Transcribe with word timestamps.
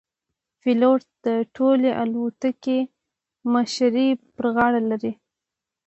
پیلوټ 0.61 1.01
د 1.25 1.27
ټولې 1.55 1.91
الوتکې 2.01 2.79
مشري 3.53 4.09
پر 4.35 4.45
غاړه 4.55 4.81
لري. 4.89 5.13